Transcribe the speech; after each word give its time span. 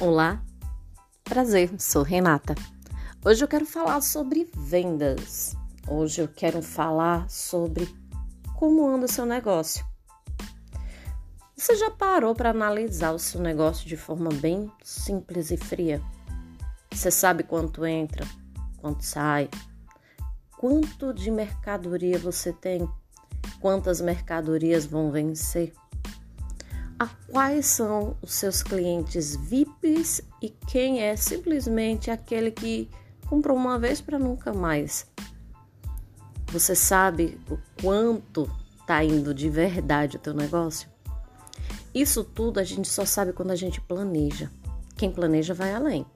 Olá, 0.00 0.40
prazer, 1.24 1.72
sou 1.76 2.04
Renata. 2.04 2.54
Hoje 3.24 3.42
eu 3.42 3.48
quero 3.48 3.66
falar 3.66 4.00
sobre 4.00 4.48
vendas. 4.56 5.56
Hoje 5.88 6.22
eu 6.22 6.28
quero 6.28 6.62
falar 6.62 7.28
sobre 7.28 7.92
como 8.54 8.86
anda 8.86 9.06
o 9.06 9.12
seu 9.12 9.26
negócio. 9.26 9.84
Você 11.56 11.74
já 11.74 11.90
parou 11.90 12.32
para 12.32 12.50
analisar 12.50 13.10
o 13.10 13.18
seu 13.18 13.40
negócio 13.40 13.88
de 13.88 13.96
forma 13.96 14.28
bem 14.34 14.70
simples 14.84 15.50
e 15.50 15.56
fria? 15.56 16.00
Você 16.92 17.10
sabe 17.10 17.42
quanto 17.42 17.84
entra, 17.84 18.24
quanto 18.76 19.04
sai, 19.04 19.50
quanto 20.56 21.12
de 21.12 21.28
mercadoria 21.28 22.20
você 22.20 22.52
tem, 22.52 22.88
quantas 23.60 24.00
mercadorias 24.00 24.86
vão 24.86 25.10
vencer? 25.10 25.72
A 26.98 27.06
quais 27.06 27.66
são 27.66 28.16
os 28.20 28.34
seus 28.34 28.62
clientes 28.62 29.36
VIPs 29.36 30.20
e 30.42 30.50
quem 30.50 31.00
é 31.00 31.14
simplesmente 31.14 32.10
aquele 32.10 32.50
que 32.50 32.90
comprou 33.28 33.56
uma 33.56 33.78
vez 33.78 34.00
para 34.00 34.18
nunca 34.18 34.52
mais. 34.52 35.06
Você 36.48 36.74
sabe 36.74 37.38
o 37.48 37.58
quanto 37.80 38.50
está 38.80 39.04
indo 39.04 39.32
de 39.32 39.48
verdade 39.48 40.16
o 40.16 40.20
teu 40.20 40.34
negócio? 40.34 40.88
Isso 41.94 42.24
tudo 42.24 42.58
a 42.58 42.64
gente 42.64 42.88
só 42.88 43.04
sabe 43.04 43.32
quando 43.32 43.50
a 43.50 43.56
gente 43.56 43.80
planeja. 43.80 44.50
Quem 44.96 45.10
planeja 45.10 45.54
vai 45.54 45.72
além. 45.72 46.06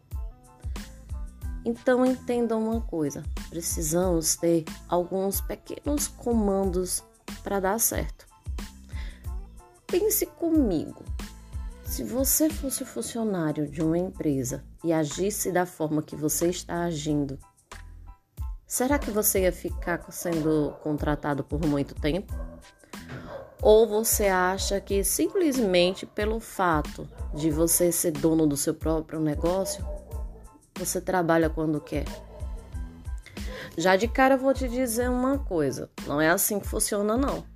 Então 1.64 2.04
entendam 2.04 2.62
uma 2.70 2.80
coisa: 2.80 3.22
precisamos 3.48 4.36
ter 4.36 4.64
alguns 4.88 5.40
pequenos 5.40 6.08
comandos 6.08 7.04
para 7.42 7.60
dar 7.60 7.78
certo. 7.78 8.31
Pense 9.92 10.24
comigo. 10.24 11.04
Se 11.84 12.02
você 12.02 12.48
fosse 12.48 12.82
funcionário 12.82 13.68
de 13.68 13.82
uma 13.82 13.98
empresa 13.98 14.64
e 14.82 14.90
agisse 14.90 15.52
da 15.52 15.66
forma 15.66 16.02
que 16.02 16.16
você 16.16 16.48
está 16.48 16.84
agindo, 16.84 17.38
será 18.66 18.98
que 18.98 19.10
você 19.10 19.42
ia 19.42 19.52
ficar 19.52 20.02
sendo 20.10 20.74
contratado 20.82 21.44
por 21.44 21.60
muito 21.60 21.94
tempo? 21.94 22.32
Ou 23.60 23.86
você 23.86 24.28
acha 24.28 24.80
que 24.80 25.04
simplesmente 25.04 26.06
pelo 26.06 26.40
fato 26.40 27.06
de 27.34 27.50
você 27.50 27.92
ser 27.92 28.12
dono 28.12 28.46
do 28.46 28.56
seu 28.56 28.72
próprio 28.72 29.20
negócio, 29.20 29.86
você 30.74 31.02
trabalha 31.02 31.50
quando 31.50 31.78
quer? 31.82 32.06
Já 33.76 33.94
de 33.96 34.08
cara 34.08 34.36
eu 34.36 34.38
vou 34.38 34.54
te 34.54 34.66
dizer 34.66 35.10
uma 35.10 35.36
coisa: 35.36 35.90
não 36.06 36.18
é 36.18 36.30
assim 36.30 36.58
que 36.58 36.66
funciona, 36.66 37.14
não. 37.14 37.51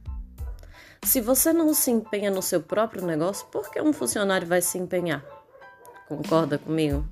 Se 1.04 1.20
você 1.20 1.52
não 1.52 1.72
se 1.74 1.90
empenha 1.90 2.30
no 2.30 2.42
seu 2.42 2.60
próprio 2.60 3.04
negócio, 3.04 3.46
por 3.46 3.70
que 3.70 3.80
um 3.80 3.92
funcionário 3.92 4.46
vai 4.46 4.60
se 4.60 4.78
empenhar? 4.78 5.24
Concorda 6.08 6.58
comigo? 6.58 7.04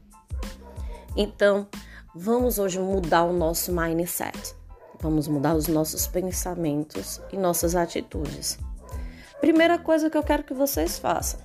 Então, 1.17 1.67
vamos 2.15 2.59
hoje 2.59 2.79
mudar 2.79 3.25
o 3.25 3.33
nosso 3.33 3.73
mindset. 3.73 4.55
Vamos 5.01 5.29
mudar 5.29 5.55
os 5.55 5.69
nossos 5.69 6.07
pensamentos 6.07 7.21
e 7.33 7.37
nossas 7.37 7.77
atitudes. 7.77 8.59
Primeira 9.41 9.79
coisa 9.79 10.09
que 10.09 10.17
eu 10.17 10.23
quero 10.23 10.43
que 10.43 10.55
vocês 10.55 10.99
façam. 10.99 11.41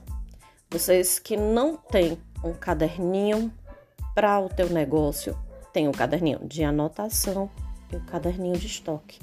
Vocês 0.72 1.20
que 1.20 1.36
não 1.36 1.76
têm 1.76 2.18
um 2.44 2.54
caderninho 2.54 3.52
para 4.16 4.40
o 4.40 4.48
teu 4.48 4.70
negócio, 4.70 5.38
tem 5.74 5.88
um 5.88 5.92
caderninho 5.92 6.40
de 6.48 6.64
anotação 6.64 7.50
e 7.92 7.96
um 7.96 8.06
caderninho 8.06 8.58
de 8.58 8.68
estoque. 8.68 9.20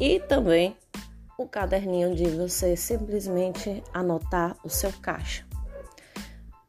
E 0.00 0.20
também 0.20 0.76
o 1.38 1.46
caderninho 1.46 2.16
de 2.16 2.24
você 2.30 2.76
simplesmente 2.76 3.80
anotar 3.94 4.56
o 4.64 4.68
seu 4.68 4.92
caixa. 4.94 5.46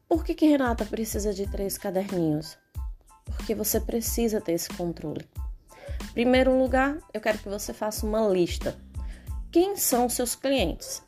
Por 0.08 0.24
que, 0.24 0.32
que 0.32 0.46
Renata 0.46 0.84
precisa 0.84 1.34
de 1.34 1.44
três 1.50 1.76
caderninhos? 1.76 2.56
Porque 3.24 3.52
você 3.52 3.80
precisa 3.80 4.40
ter 4.40 4.52
esse 4.52 4.68
controle. 4.68 5.28
Primeiro 6.12 6.56
lugar, 6.56 6.96
eu 7.12 7.20
quero 7.20 7.38
que 7.38 7.48
você 7.48 7.74
faça 7.74 8.06
uma 8.06 8.28
lista. 8.28 8.76
Quem 9.50 9.76
são 9.76 10.08
seus 10.08 10.36
clientes? 10.36 11.02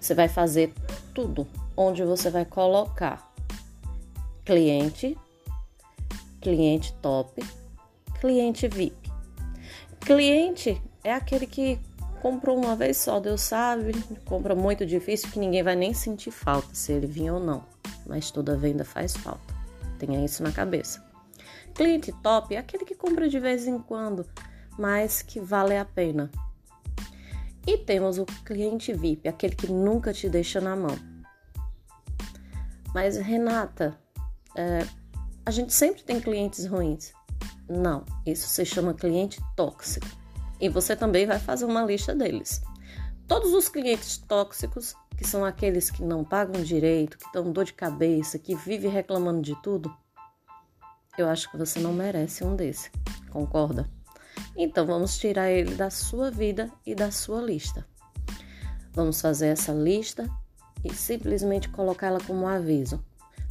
Você 0.00 0.14
vai 0.14 0.28
fazer 0.28 0.72
tudo 1.14 1.46
onde 1.76 2.02
você 2.02 2.30
vai 2.30 2.46
colocar 2.46 3.30
cliente, 4.46 5.14
cliente 6.40 6.94
top, 7.02 7.44
cliente 8.18 8.66
VIP. 8.66 9.12
Cliente 10.00 10.80
é 11.06 11.12
aquele 11.12 11.46
que 11.46 11.78
comprou 12.20 12.58
uma 12.58 12.74
vez 12.74 12.96
só, 12.96 13.20
Deus 13.20 13.40
sabe, 13.40 13.92
compra 14.24 14.56
muito 14.56 14.84
difícil 14.84 15.30
que 15.30 15.38
ninguém 15.38 15.62
vai 15.62 15.76
nem 15.76 15.94
sentir 15.94 16.32
falta 16.32 16.74
se 16.74 16.92
ele 16.92 17.06
vir 17.06 17.30
ou 17.30 17.38
não, 17.38 17.64
mas 18.04 18.32
toda 18.32 18.56
venda 18.56 18.84
faz 18.84 19.16
falta. 19.16 19.54
Tenha 20.00 20.24
isso 20.24 20.42
na 20.42 20.50
cabeça. 20.50 21.04
Cliente 21.74 22.10
top 22.24 22.56
é 22.56 22.58
aquele 22.58 22.84
que 22.84 22.96
compra 22.96 23.28
de 23.28 23.38
vez 23.38 23.68
em 23.68 23.78
quando, 23.78 24.26
mas 24.76 25.22
que 25.22 25.38
vale 25.38 25.76
a 25.76 25.84
pena. 25.84 26.28
E 27.64 27.78
temos 27.78 28.18
o 28.18 28.26
cliente 28.44 28.92
VIP, 28.92 29.28
aquele 29.28 29.54
que 29.54 29.70
nunca 29.70 30.12
te 30.12 30.28
deixa 30.28 30.60
na 30.60 30.74
mão. 30.74 30.98
Mas 32.92 33.16
Renata, 33.16 33.96
é, 34.56 34.84
a 35.44 35.52
gente 35.52 35.72
sempre 35.72 36.02
tem 36.02 36.20
clientes 36.20 36.66
ruins. 36.66 37.12
Não, 37.68 38.04
isso 38.26 38.48
se 38.48 38.64
chama 38.64 38.92
cliente 38.92 39.40
tóxico. 39.54 40.25
E 40.60 40.68
você 40.68 40.96
também 40.96 41.26
vai 41.26 41.38
fazer 41.38 41.64
uma 41.64 41.84
lista 41.84 42.14
deles. 42.14 42.62
Todos 43.26 43.52
os 43.52 43.68
clientes 43.68 44.18
tóxicos, 44.18 44.94
que 45.16 45.26
são 45.26 45.44
aqueles 45.44 45.90
que 45.90 46.02
não 46.02 46.24
pagam 46.24 46.62
direito, 46.62 47.18
que 47.18 47.32
dão 47.32 47.52
dor 47.52 47.64
de 47.64 47.72
cabeça, 47.72 48.38
que 48.38 48.54
vivem 48.54 48.90
reclamando 48.90 49.42
de 49.42 49.54
tudo, 49.62 49.94
eu 51.18 51.28
acho 51.28 51.50
que 51.50 51.56
você 51.56 51.80
não 51.80 51.92
merece 51.92 52.44
um 52.44 52.54
desse. 52.54 52.90
Concorda? 53.30 53.90
Então 54.56 54.86
vamos 54.86 55.18
tirar 55.18 55.50
ele 55.50 55.74
da 55.74 55.90
sua 55.90 56.30
vida 56.30 56.70
e 56.84 56.94
da 56.94 57.10
sua 57.10 57.40
lista. 57.40 57.86
Vamos 58.92 59.20
fazer 59.20 59.48
essa 59.48 59.72
lista 59.72 60.28
e 60.84 60.92
simplesmente 60.94 61.68
colocá-la 61.68 62.18
como 62.20 62.42
um 62.42 62.48
aviso. 62.48 63.02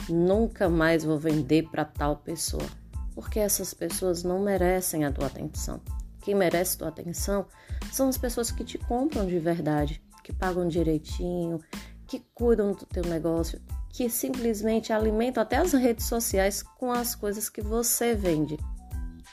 Nunca 0.08 0.70
mais 0.70 1.04
vou 1.04 1.18
vender 1.18 1.70
para 1.70 1.86
tal 1.86 2.18
pessoa, 2.18 2.66
porque 3.14 3.40
essas 3.40 3.74
pessoas 3.74 4.24
não 4.24 4.40
merecem 4.40 5.04
a 5.06 5.12
tua 5.12 5.28
atenção. 5.28 5.82
Quem 6.26 6.34
merece 6.34 6.76
tua 6.76 6.88
atenção 6.88 7.46
são 7.92 8.10
as 8.10 8.18
pessoas 8.18 8.50
que 8.50 8.64
te 8.64 8.80
compram 8.80 9.28
de 9.28 9.38
verdade, 9.38 10.02
que 10.24 10.34
pagam 10.34 10.68
direitinho, 10.68 11.62
que 12.08 12.20
cuidam 12.34 12.72
do 12.72 12.84
teu 12.84 13.04
negócio, 13.06 13.62
que 13.90 14.10
simplesmente 14.10 14.92
alimentam 14.92 15.44
até 15.44 15.58
as 15.58 15.72
redes 15.74 16.08
sociais 16.08 16.64
com 16.64 16.92
as 16.92 17.14
coisas 17.14 17.48
que 17.48 17.62
você 17.62 18.16
vende. 18.16 18.58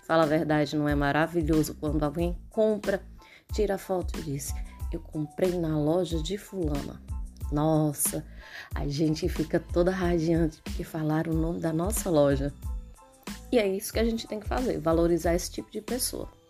Fala 0.06 0.24
a 0.24 0.26
verdade, 0.26 0.76
não 0.76 0.86
é 0.86 0.94
maravilhoso 0.94 1.74
quando 1.80 2.02
alguém 2.02 2.38
compra, 2.50 3.02
tira 3.54 3.78
foto 3.78 4.18
e 4.18 4.22
diz: 4.24 4.52
Eu 4.92 5.00
comprei 5.00 5.58
na 5.58 5.78
loja 5.78 6.22
de 6.22 6.36
Fulana. 6.36 7.00
Nossa, 7.50 8.22
a 8.74 8.86
gente 8.86 9.30
fica 9.30 9.58
toda 9.58 9.90
radiante 9.90 10.60
porque 10.62 10.84
falaram 10.84 11.32
o 11.32 11.36
nome 11.36 11.58
da 11.58 11.72
nossa 11.72 12.10
loja. 12.10 12.52
E 13.50 13.58
é 13.58 13.66
isso 13.66 13.94
que 13.94 13.98
a 13.98 14.04
gente 14.04 14.26
tem 14.26 14.38
que 14.38 14.46
fazer, 14.46 14.78
valorizar 14.78 15.34
esse 15.34 15.50
tipo 15.50 15.70
de 15.70 15.80
pessoa. 15.80 16.41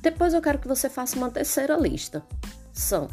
Depois 0.00 0.34
eu 0.34 0.42
quero 0.42 0.58
que 0.58 0.68
você 0.68 0.88
faça 0.88 1.16
uma 1.16 1.30
terceira 1.30 1.76
lista. 1.76 2.24
São 2.72 3.08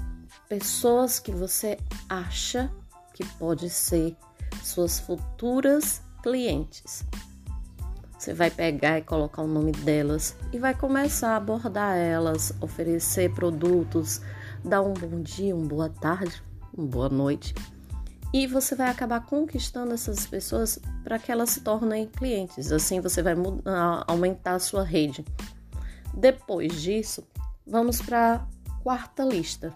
pessoas 0.47 1.19
que 1.19 1.31
você 1.31 1.77
acha 2.07 2.71
que 3.13 3.25
pode 3.37 3.69
ser 3.69 4.15
suas 4.63 4.99
futuras 4.99 6.01
clientes. 6.21 7.05
Você 8.17 8.33
vai 8.33 8.49
pegar 8.49 8.99
e 8.99 9.01
colocar 9.01 9.41
o 9.41 9.47
nome 9.47 9.71
delas 9.71 10.35
e 10.53 10.57
vai 10.57 10.73
começar 10.73 11.31
a 11.31 11.37
abordar 11.37 11.97
elas, 11.97 12.53
oferecer 12.61 13.33
produtos, 13.33 14.21
dar 14.63 14.81
um 14.81 14.93
bom 14.93 15.21
dia, 15.21 15.53
uma 15.55 15.67
boa 15.67 15.89
tarde, 15.89 16.41
uma 16.73 16.87
boa 16.87 17.09
noite. 17.09 17.53
E 18.33 18.47
você 18.47 18.75
vai 18.75 18.89
acabar 18.89 19.25
conquistando 19.25 19.93
essas 19.93 20.25
pessoas 20.25 20.79
para 21.03 21.19
que 21.19 21.31
elas 21.31 21.49
se 21.49 21.61
tornem 21.61 22.07
clientes. 22.07 22.71
Assim 22.71 23.01
você 23.01 23.21
vai 23.21 23.35
aumentar 24.07 24.55
a 24.55 24.59
sua 24.59 24.83
rede. 24.83 25.25
Depois 26.13 26.81
disso, 26.81 27.27
vamos 27.65 28.01
para 28.01 28.35
a 28.35 28.73
quarta 28.83 29.23
lista. 29.23 29.73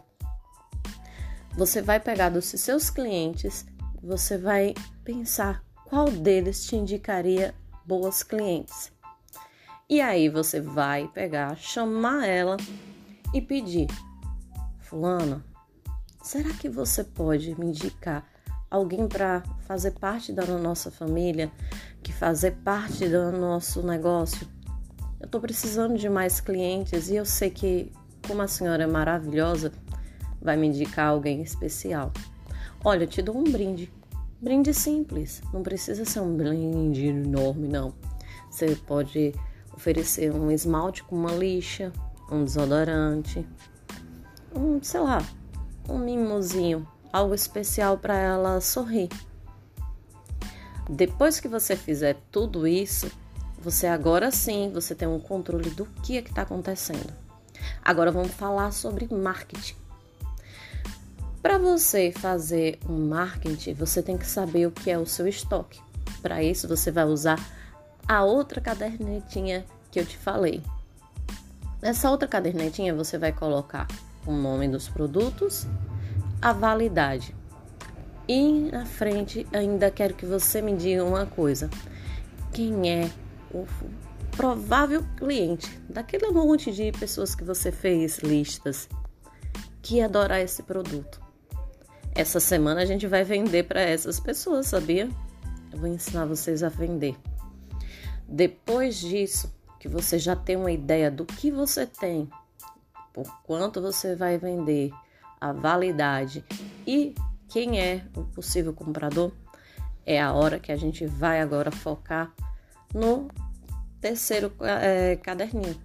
Você 1.56 1.82
vai 1.82 2.00
pegar 2.00 2.30
dos 2.30 2.46
seus 2.46 2.90
clientes, 2.90 3.66
você 4.02 4.38
vai 4.38 4.76
pensar 5.04 5.64
qual 5.86 6.12
deles 6.12 6.66
te 6.66 6.76
indicaria 6.76 7.56
boas 7.86 8.22
clientes. 8.22 8.92
E 9.90 10.02
aí 10.02 10.30
você 10.30 10.62
vai 10.62 11.08
pegar, 11.08 11.56
chamar 11.58 12.28
ela 12.28 12.58
e 13.34 13.42
pedir: 13.42 13.88
Fulana, 14.80 15.44
será 16.22 16.54
que 16.54 16.70
você 16.70 17.04
pode 17.04 17.58
me 17.60 17.68
indicar 17.68 18.30
alguém 18.70 19.08
para 19.08 19.42
fazer 19.62 19.92
parte 19.92 20.32
da 20.34 20.46
nossa 20.46 20.92
família, 20.92 21.52
que 22.04 22.12
fazer 22.14 22.52
parte 22.64 23.08
do 23.08 23.32
nosso 23.32 23.82
negócio? 23.82 24.57
Eu 25.20 25.26
estou 25.26 25.42
precisando 25.42 25.98
de 25.98 26.08
mais 26.08 26.40
clientes 26.40 27.10
e 27.10 27.16
eu 27.16 27.26
sei 27.26 27.50
que, 27.50 27.92
como 28.28 28.42
a 28.42 28.48
senhora 28.48 28.84
é 28.84 28.88
maravilhosa, 28.88 29.72
vai 30.40 30.56
me 30.56 30.68
indicar 30.68 31.10
alguém 31.10 31.42
especial. 31.42 32.12
Olha, 32.84 33.04
eu 33.04 33.08
te 33.08 33.22
dou 33.22 33.36
um 33.36 33.44
brinde. 33.44 33.92
Brinde 34.40 34.74
simples, 34.74 35.42
não 35.52 35.64
precisa 35.64 36.06
ser 36.06 36.20
um 36.20 36.38
brinde 36.38 37.08
enorme, 37.08 37.68
não. 37.68 37.94
Você 38.50 38.76
pode 38.76 39.34
oferecer 39.74 40.32
um 40.32 40.52
esmalte 40.52 41.04
com 41.04 41.16
uma 41.16 41.32
lixa, 41.32 41.92
um 42.32 42.44
desodorante, 42.44 43.48
um, 44.56 44.82
sei 44.82 45.00
lá, 45.00 45.26
um 45.90 45.98
mimozinho, 45.98 46.88
algo 47.12 47.34
especial 47.34 47.98
para 47.98 48.16
ela 48.16 48.62
sorrir. 48.62 49.10
Depois 50.90 51.40
que 51.40 51.48
você 51.48 51.76
fizer 51.76 52.18
tudo 52.32 52.68
isso, 52.68 53.12
você 53.70 53.86
agora 53.86 54.32
sim, 54.32 54.72
você 54.74 54.96
tem 54.96 55.10
um 55.10 55.20
controle 55.20 55.70
do 55.70 55.86
que 56.02 56.18
é 56.18 56.22
que 56.22 56.30
está 56.30 56.44
acontecendo. 56.44 57.14
Agora 57.84 58.14
vamos 58.14 58.32
falar 58.32 58.72
sobre 58.72 59.14
marketing. 59.14 59.76
Para 61.42 61.58
você 61.58 62.14
fazer 62.14 62.80
um 62.88 63.10
marketing, 63.10 63.74
você 63.74 64.02
tem 64.02 64.18
que 64.18 64.26
saber 64.26 64.68
o 64.68 64.72
que 64.72 64.90
é 64.90 64.98
o 64.98 65.06
seu 65.06 65.28
estoque. 65.28 65.82
Para 66.22 66.42
isso, 66.42 66.66
você 66.66 66.90
vai 66.92 67.04
usar 67.04 67.38
a 68.08 68.24
outra 68.24 68.62
cadernetinha 68.62 69.66
que 69.92 70.00
eu 70.00 70.06
te 70.06 70.18
falei. 70.18 70.64
Nessa 71.82 72.10
outra 72.10 72.26
cadernetinha, 72.26 72.96
você 72.96 73.18
vai 73.18 73.34
colocar 73.34 73.86
o 74.26 74.32
nome 74.32 74.70
dos 74.70 74.88
produtos, 74.88 75.68
a 76.42 76.54
validade. 76.54 77.36
E 78.30 78.70
na 78.72 78.86
frente, 78.86 79.46
ainda 79.52 79.92
quero 79.92 80.14
que 80.14 80.26
você 80.26 80.62
me 80.62 80.74
diga 80.74 81.04
uma 81.04 81.26
coisa: 81.26 81.70
quem 82.54 82.90
é 82.90 83.12
o 83.54 83.66
provável 84.36 85.04
cliente 85.18 85.80
daquele 85.90 86.30
monte 86.30 86.72
de 86.72 86.92
pessoas 86.92 87.34
que 87.34 87.44
você 87.44 87.72
fez 87.72 88.20
listas 88.20 88.88
que 89.82 90.02
adorar 90.02 90.42
esse 90.42 90.64
produto? 90.64 91.22
Essa 92.14 92.40
semana 92.40 92.82
a 92.82 92.86
gente 92.86 93.08
vai 93.08 93.24
vender 93.24 93.64
para 93.64 93.82
essas 93.82 94.20
pessoas, 94.20 94.68
sabia? 94.68 95.10
Eu 95.72 95.80
vou 95.80 95.88
ensinar 95.88 96.26
vocês 96.26 96.64
a 96.64 96.70
vender. 96.70 97.16
Depois 98.28 99.00
disso, 99.00 99.54
que 99.80 99.88
você 99.88 100.18
já 100.18 100.36
tem 100.36 100.56
uma 100.56 100.72
ideia 100.72 101.10
do 101.10 101.26
que 101.26 101.52
você 101.52 101.86
tem, 101.86 102.30
por 103.14 103.42
quanto 103.44 103.82
você 103.82 104.16
vai 104.16 104.38
vender, 104.38 104.92
a 105.40 105.54
validade 105.54 106.44
e 106.86 107.14
quem 107.48 107.80
é 107.80 108.04
o 108.16 108.24
possível 108.24 108.74
comprador, 108.74 109.32
é 110.06 110.22
a 110.22 110.34
hora 110.34 110.60
que 110.60 110.72
a 110.72 110.76
gente 110.76 111.06
vai 111.06 111.40
agora 111.40 111.72
focar 111.72 112.34
no 112.98 113.28
terceiro 114.02 114.52
é, 114.60 115.16
caderninho, 115.18 115.80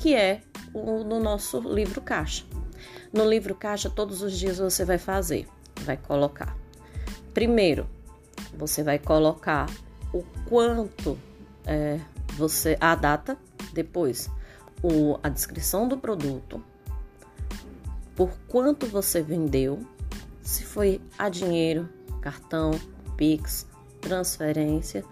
que 0.00 0.14
é 0.14 0.42
o 0.74 1.04
do 1.04 1.20
nosso 1.20 1.60
livro 1.60 2.00
caixa. 2.00 2.44
No 3.12 3.28
livro 3.28 3.54
caixa, 3.54 3.88
todos 3.88 4.22
os 4.22 4.36
dias 4.36 4.58
você 4.58 4.84
vai 4.84 4.98
fazer 4.98 5.46
vai 5.84 5.96
colocar? 5.96 6.56
Primeiro, 7.32 7.86
você 8.56 8.82
vai 8.82 8.98
colocar 8.98 9.66
o 10.12 10.22
quanto 10.48 11.18
é, 11.66 12.00
você 12.36 12.76
a 12.80 12.94
data, 12.94 13.36
depois 13.72 14.30
o, 14.82 15.18
a 15.22 15.28
descrição 15.28 15.88
do 15.88 15.98
produto, 15.98 16.62
por 18.14 18.30
quanto 18.48 18.86
você 18.86 19.22
vendeu, 19.22 19.80
se 20.42 20.64
foi 20.64 21.00
a 21.18 21.28
dinheiro, 21.28 21.88
cartão, 22.20 22.72
Pix, 23.16 23.66
transferência 24.00 25.04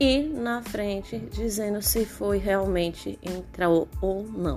e 0.00 0.22
na 0.22 0.62
frente 0.62 1.18
dizendo 1.30 1.82
se 1.82 2.06
foi 2.06 2.38
realmente 2.38 3.18
entrou 3.22 3.86
ou 4.00 4.24
não. 4.24 4.56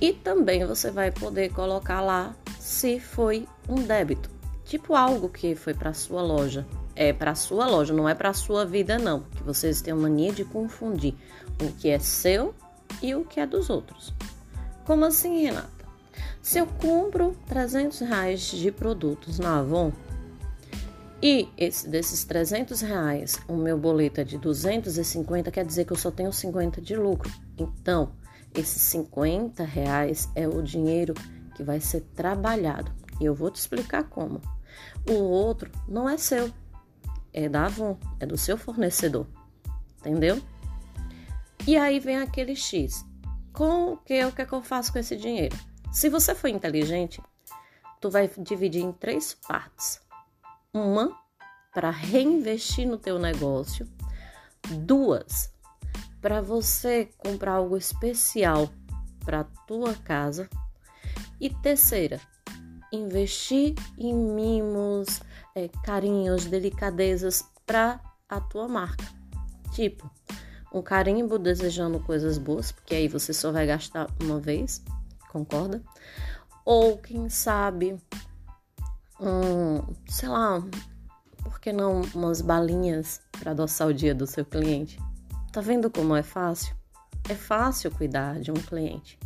E 0.00 0.12
também 0.12 0.64
você 0.64 0.92
vai 0.92 1.10
poder 1.10 1.52
colocar 1.52 2.00
lá 2.00 2.36
se 2.60 3.00
foi 3.00 3.48
um 3.68 3.74
débito, 3.74 4.30
tipo 4.64 4.94
algo 4.94 5.28
que 5.28 5.56
foi 5.56 5.74
para 5.74 5.92
sua 5.92 6.22
loja. 6.22 6.64
É 6.94 7.12
para 7.12 7.34
sua 7.34 7.66
loja, 7.66 7.92
não 7.92 8.08
é 8.08 8.14
para 8.14 8.32
sua 8.32 8.64
vida 8.64 8.98
não, 8.98 9.20
que 9.20 9.42
vocês 9.42 9.80
têm 9.80 9.94
mania 9.94 10.32
de 10.32 10.44
confundir 10.44 11.14
o 11.62 11.72
que 11.72 11.88
é 11.88 11.98
seu 11.98 12.54
e 13.00 13.14
o 13.14 13.24
que 13.24 13.38
é 13.38 13.46
dos 13.46 13.70
outros. 13.70 14.12
Como 14.84 15.04
assim, 15.04 15.44
Renata? 15.44 15.68
Se 16.42 16.58
eu 16.58 16.66
compro 16.66 17.36
300 17.46 18.00
reais 18.00 18.40
de 18.40 18.72
produtos 18.72 19.38
na 19.38 19.58
Avon 19.58 19.92
e 21.20 21.48
esse, 21.56 21.88
desses 21.88 22.24
300 22.24 22.80
reais 22.80 23.40
o 23.48 23.56
meu 23.56 23.76
boleto 23.76 24.20
é 24.20 24.24
de 24.24 24.38
250, 24.38 25.50
quer 25.50 25.64
dizer 25.64 25.84
que 25.84 25.92
eu 25.92 25.96
só 25.96 26.10
tenho 26.10 26.32
50 26.32 26.80
de 26.80 26.94
lucro. 26.94 27.30
Então, 27.56 28.12
esses 28.54 28.80
50 28.82 29.64
reais 29.64 30.28
é 30.34 30.46
o 30.46 30.62
dinheiro 30.62 31.14
que 31.56 31.64
vai 31.64 31.80
ser 31.80 32.02
trabalhado. 32.14 32.92
E 33.20 33.24
eu 33.24 33.34
vou 33.34 33.50
te 33.50 33.56
explicar 33.56 34.04
como. 34.04 34.40
O 35.08 35.14
outro 35.14 35.70
não 35.88 36.08
é 36.08 36.16
seu, 36.16 36.52
é 37.32 37.48
da 37.48 37.64
Avon, 37.64 37.98
é 38.20 38.26
do 38.26 38.38
seu 38.38 38.56
fornecedor. 38.56 39.26
Entendeu? 39.98 40.40
E 41.66 41.76
aí 41.76 41.98
vem 41.98 42.18
aquele 42.18 42.54
X. 42.54 43.04
Com 43.52 43.94
o 43.94 43.96
que, 43.96 44.24
o 44.24 44.30
que, 44.30 44.42
é 44.42 44.46
que 44.46 44.52
eu 44.52 44.62
faço 44.62 44.92
com 44.92 45.00
esse 45.00 45.16
dinheiro? 45.16 45.56
Se 45.90 46.08
você 46.08 46.32
for 46.32 46.46
inteligente, 46.46 47.20
tu 48.00 48.08
vai 48.08 48.30
dividir 48.38 48.84
em 48.84 48.92
três 48.92 49.34
partes. 49.34 50.00
Uma 50.72 51.16
para 51.72 51.90
reinvestir 51.90 52.86
no 52.86 52.98
teu 52.98 53.18
negócio, 53.18 53.88
duas 54.84 55.52
para 56.20 56.42
você 56.42 57.08
comprar 57.16 57.52
algo 57.52 57.76
especial 57.76 58.68
para 59.24 59.44
tua 59.66 59.94
casa 59.94 60.48
e 61.40 61.48
terceira, 61.48 62.20
investir 62.92 63.74
em 63.96 64.14
mimos, 64.14 65.20
é, 65.54 65.68
carinhos, 65.84 66.46
delicadezas 66.46 67.44
para 67.64 68.00
a 68.28 68.40
tua 68.40 68.68
marca. 68.68 69.04
Tipo, 69.72 70.10
um 70.72 70.82
carimbo 70.82 71.38
desejando 71.38 72.00
coisas 72.00 72.36
boas, 72.36 72.72
porque 72.72 72.94
aí 72.94 73.08
você 73.08 73.32
só 73.32 73.50
vai 73.52 73.66
gastar 73.66 74.08
uma 74.22 74.38
vez, 74.38 74.82
concorda? 75.30 75.82
Ou 76.64 76.98
quem 76.98 77.28
sabe, 77.28 77.96
um, 79.20 79.82
sei 80.06 80.28
lá, 80.28 80.62
por 81.42 81.60
que 81.60 81.72
não 81.72 82.02
umas 82.14 82.40
balinhas 82.40 83.20
para 83.32 83.50
adoçar 83.50 83.88
o 83.88 83.94
dia 83.94 84.14
do 84.14 84.26
seu 84.26 84.44
cliente? 84.44 84.98
Tá 85.52 85.60
vendo 85.60 85.90
como 85.90 86.14
é 86.14 86.22
fácil? 86.22 86.76
É 87.28 87.34
fácil 87.34 87.90
cuidar 87.90 88.40
de 88.40 88.50
um 88.50 88.54
cliente. 88.54 89.18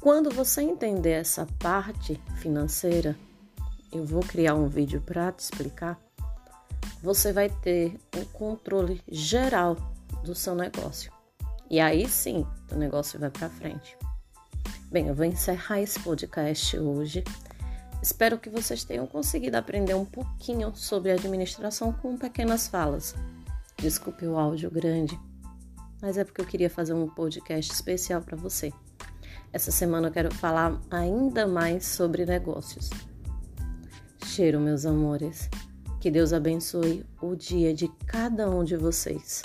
Quando 0.00 0.30
você 0.30 0.62
entender 0.62 1.12
essa 1.12 1.46
parte 1.60 2.20
financeira, 2.36 3.16
eu 3.92 4.04
vou 4.04 4.20
criar 4.20 4.54
um 4.54 4.66
vídeo 4.66 5.00
para 5.00 5.30
te 5.30 5.40
explicar. 5.40 6.00
Você 7.02 7.32
vai 7.32 7.48
ter 7.48 7.96
um 8.16 8.24
controle 8.24 9.00
geral 9.06 9.76
do 10.24 10.34
seu 10.34 10.54
negócio. 10.54 11.12
E 11.70 11.78
aí 11.78 12.08
sim, 12.08 12.46
o 12.70 12.74
negócio 12.74 13.18
vai 13.18 13.30
para 13.30 13.48
frente. 13.48 13.96
Bem, 14.90 15.08
eu 15.08 15.14
vou 15.14 15.24
encerrar 15.24 15.80
esse 15.80 16.00
podcast 16.00 16.78
hoje. 16.78 17.22
Espero 18.02 18.36
que 18.36 18.50
vocês 18.50 18.82
tenham 18.82 19.06
conseguido 19.06 19.56
aprender 19.56 19.94
um 19.94 20.04
pouquinho 20.04 20.74
sobre 20.74 21.12
administração 21.12 21.92
com 21.92 22.18
pequenas 22.18 22.66
falas. 22.66 23.14
Desculpe 23.76 24.26
o 24.26 24.36
áudio 24.36 24.68
grande, 24.72 25.18
mas 26.00 26.18
é 26.18 26.24
porque 26.24 26.40
eu 26.40 26.46
queria 26.46 26.68
fazer 26.68 26.94
um 26.94 27.08
podcast 27.08 27.72
especial 27.72 28.20
para 28.20 28.36
você. 28.36 28.72
Essa 29.52 29.70
semana 29.70 30.08
eu 30.08 30.12
quero 30.12 30.34
falar 30.34 30.80
ainda 30.90 31.46
mais 31.46 31.86
sobre 31.86 32.26
negócios. 32.26 32.90
Cheiro, 34.26 34.58
meus 34.58 34.84
amores. 34.84 35.48
Que 36.00 36.10
Deus 36.10 36.32
abençoe 36.32 37.06
o 37.20 37.36
dia 37.36 37.72
de 37.72 37.86
cada 38.06 38.50
um 38.50 38.64
de 38.64 38.76
vocês. 38.76 39.42